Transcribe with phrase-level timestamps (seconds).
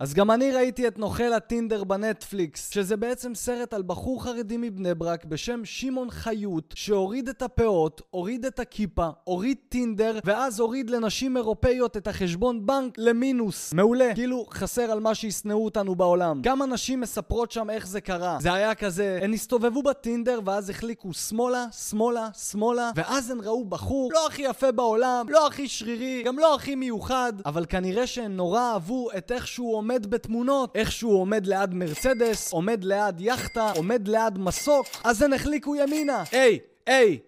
[0.00, 4.94] אז גם אני ראיתי את נוכל הטינדר בנטפליקס, שזה בעצם סרט על בחור חרדי מבני
[4.94, 11.36] ברק בשם שמעון חיות, שהוריד את הפאות, הוריד את הכיפה, הוריד טינדר, ואז הוריד לנשים
[11.36, 13.72] אירופאיות את החשבון בנק למינוס.
[13.72, 14.14] מעולה.
[14.14, 16.42] כאילו חסר על מה שישנאו אותנו בעולם.
[16.42, 18.38] כמה נשים מספרות שם איך זה קרה.
[18.40, 24.10] זה היה כזה, הן הסתובבו בטינדר ואז החליקו שמאלה, שמאלה, שמאלה, ואז הן ראו בחור
[24.12, 28.60] לא הכי יפה בעולם, לא הכי שרירי, גם לא הכי מיוחד, אבל כנראה שהן נורא
[28.60, 34.08] אהבו את איך שהוא עומד בתמונות, איך שהוא עומד ליד מרצדס, עומד ליד יאכטה, עומד
[34.08, 36.24] ליד מסוק, אז הן החליקו ימינה.
[36.32, 37.18] היי, היי,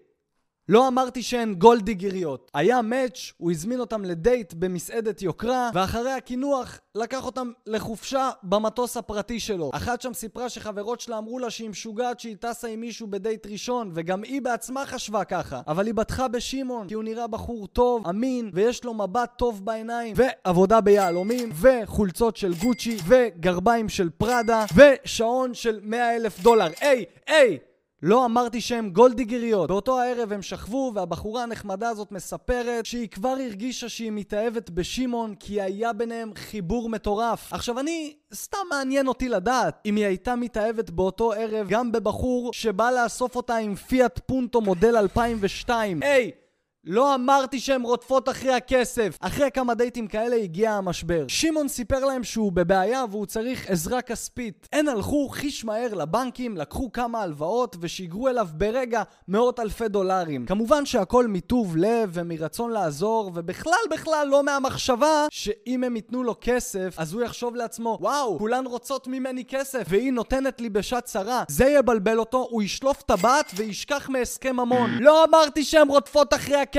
[0.69, 2.51] לא אמרתי שהן גולדיגריות.
[2.53, 9.39] היה מאץ', הוא הזמין אותם לדייט במסעדת יוקרה, ואחרי הקינוח לקח אותם לחופשה במטוס הפרטי
[9.39, 9.71] שלו.
[9.73, 13.91] אחת שם סיפרה שחברות שלה אמרו לה שהיא משוגעת שהיא טסה עם מישהו בדייט ראשון,
[13.93, 15.61] וגם היא בעצמה חשבה ככה.
[15.67, 20.15] אבל היא בטחה בשמעון, כי הוא נראה בחור טוב, אמין, ויש לו מבט טוב בעיניים,
[20.17, 26.67] ועבודה ביהלומים, וחולצות של גוצ'י, וגרביים של פראדה, ושעון של 100 אלף דולר.
[26.81, 27.57] היי, היי!
[28.03, 29.67] לא אמרתי שהם גולדיגריות.
[29.67, 35.61] באותו הערב הם שכבו, והבחורה הנחמדה הזאת מספרת שהיא כבר הרגישה שהיא מתאהבת בשמעון, כי
[35.61, 37.53] היה ביניהם חיבור מטורף.
[37.53, 42.91] עכשיו אני, סתם מעניין אותי לדעת אם היא הייתה מתאהבת באותו ערב גם בבחור שבא
[42.91, 46.03] לאסוף אותה עם פיאט פונטו מודל 2002.
[46.03, 46.40] היי!
[46.85, 49.17] לא אמרתי שהן רודפות אחרי הכסף.
[49.19, 51.25] אחרי כמה דייטים כאלה הגיע המשבר.
[51.27, 54.67] שמעון סיפר להם שהוא בבעיה והוא צריך עזרה כספית.
[54.73, 60.45] הן הלכו חיש מהר לבנקים, לקחו כמה הלוואות ושיגרו אליו ברגע מאות אלפי דולרים.
[60.45, 66.95] כמובן שהכל מטוב לב ומרצון לעזור, ובכלל בכלל לא מהמחשבה שאם הם ייתנו לו כסף,
[66.97, 71.43] אז הוא יחשוב לעצמו, וואו, כולן רוצות ממני כסף, והיא נותנת לי בשעת צרה.
[71.47, 74.89] זה יבלבל אותו, הוא ישלוף טבעת וישכח מהסכם ממון.
[74.99, 76.70] לא אמרתי שהן רודפות אחרי הכסף!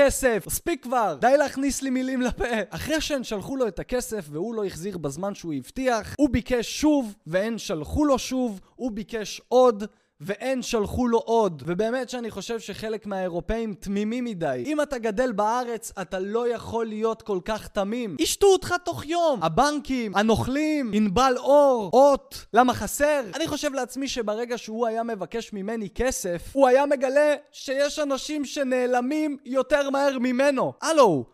[0.47, 1.17] מספיק כבר!
[1.21, 2.43] די להכניס לי מילים לפה.
[2.69, 7.15] אחרי שהן שלחו לו את הכסף והוא לא החזיר בזמן שהוא הבטיח, הוא ביקש שוב,
[7.27, 9.83] והן שלחו לו שוב, הוא ביקש עוד.
[10.25, 11.63] ואין שלחו לו עוד.
[11.65, 14.63] ובאמת שאני חושב שחלק מהאירופאים תמימים מדי.
[14.65, 18.15] אם אתה גדל בארץ, אתה לא יכול להיות כל כך תמים.
[18.19, 19.43] ישתו אותך תוך יום.
[19.43, 22.45] הבנקים, הנוכלים, ענבל אור, אות.
[22.53, 23.21] למה חסר?
[23.35, 29.37] אני חושב לעצמי שברגע שהוא היה מבקש ממני כסף, הוא היה מגלה שיש אנשים שנעלמים
[29.45, 30.73] יותר מהר ממנו.
[30.81, 31.25] הלו,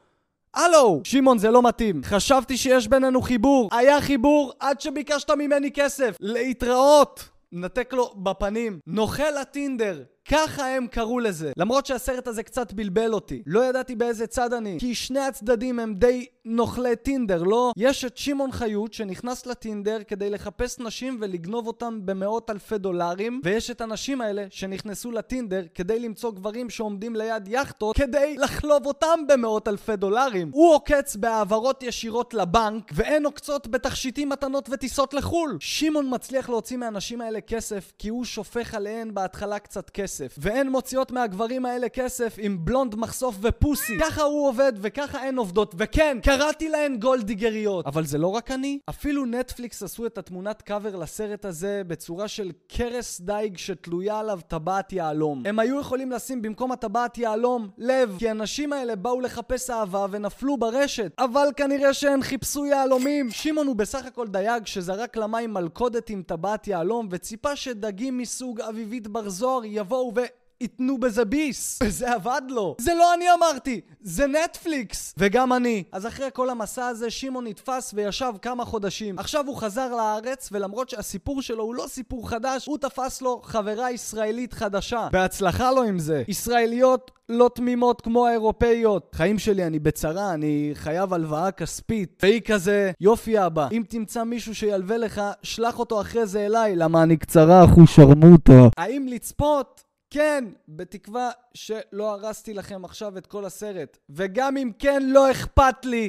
[0.53, 1.01] הלו!
[1.03, 2.01] שמעון, זה לא מתאים.
[2.03, 3.69] חשבתי שיש בינינו חיבור.
[3.71, 6.15] היה חיבור עד שביקשת ממני כסף.
[6.19, 7.29] להתראות!
[7.51, 8.79] נתק לו בפנים.
[8.87, 10.03] נוכל הטינדר.
[10.29, 11.51] ככה הם קראו לזה.
[11.57, 13.43] למרות שהסרט הזה קצת בלבל אותי.
[13.45, 14.77] לא ידעתי באיזה צד אני.
[14.79, 17.71] כי שני הצדדים הם די נוכלי טינדר, לא?
[17.77, 23.71] יש את שמעון חיות שנכנס לטינדר כדי לחפש נשים ולגנוב אותם במאות אלפי דולרים, ויש
[23.71, 29.67] את הנשים האלה שנכנסו לטינדר כדי למצוא גברים שעומדים ליד יאכטות כדי לחלוב אותם במאות
[29.67, 30.51] אלפי דולרים.
[30.53, 35.57] הוא עוקץ בהעברות ישירות לבנק, והן עוקצות בתכשיטים מתנות וטיסות לחו"ל.
[35.59, 40.08] שמעון מצליח להוציא מהנשים האלה כסף כי הוא שופך עליהן בהתחלה קצת כסף.
[40.37, 43.99] והן מוציאות מהגברים האלה כסף עם בלונד מחשוף ו pussy.
[43.99, 45.75] ככה הוא עובד וככה הן עובדות.
[45.77, 47.85] וכן, קראתי להן גולדיגריות.
[47.85, 48.79] אבל זה לא רק אני.
[48.89, 54.93] אפילו נטפליקס עשו את התמונת קאבר לסרט הזה בצורה של קרס דייג שתלויה עליו טבעת
[54.93, 55.43] יהלום.
[55.45, 60.57] הם היו יכולים לשים במקום הטבעת יהלום לב, כי הנשים האלה באו לחפש אהבה ונפלו
[60.57, 61.11] ברשת.
[61.19, 63.31] אבל כנראה שהן חיפשו יהלומים.
[63.31, 69.07] שמעון הוא בסך הכל דייג שזרק למים מלכודת עם טבעת יהלום וציפה שדגים מסוג אביבית
[69.07, 69.65] בר זוהר
[69.99, 70.21] יבואו ו...
[70.61, 71.79] ייתנו בזה ביס.
[71.83, 72.75] וזה עבד לו.
[72.81, 75.15] זה לא אני אמרתי, זה נטפליקס.
[75.17, 75.83] וגם אני.
[75.91, 79.19] אז אחרי כל המסע הזה, שמעון נתפס וישב כמה חודשים.
[79.19, 83.91] עכשיו הוא חזר לארץ, ולמרות שהסיפור שלו הוא לא סיפור חדש, הוא תפס לו חברה
[83.91, 85.07] ישראלית חדשה.
[85.11, 86.23] בהצלחה לו עם זה.
[86.27, 89.11] ישראליות לא תמימות כמו האירופאיות.
[89.15, 92.19] חיים שלי, אני בצרה, אני חייב הלוואה כספית.
[92.23, 97.03] והיא כזה, יופי אבא, אם תמצא מישהו שילווה לך, שלח אותו אחרי זה אליי, למה
[97.03, 98.67] אני קצרה אחו שרמוטה.
[98.77, 99.88] האם לצפות?
[100.09, 103.97] כן, בתקווה שלא הרסתי לכם עכשיו את כל הסרט.
[104.09, 106.07] וגם אם כן, לא אכפת לי.